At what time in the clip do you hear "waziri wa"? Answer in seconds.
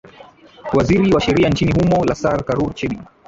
0.73-1.21